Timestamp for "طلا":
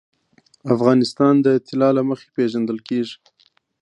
1.67-1.89